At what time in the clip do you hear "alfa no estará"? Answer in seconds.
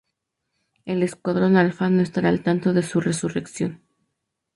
1.57-2.29